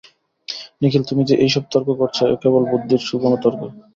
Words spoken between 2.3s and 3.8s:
এ কেবল বুদ্ধির শুকনো তর্ক।